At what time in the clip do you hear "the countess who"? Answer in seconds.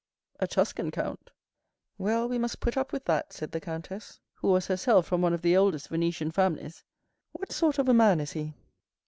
3.51-4.47